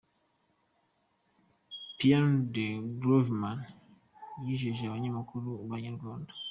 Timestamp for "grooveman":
2.99-3.59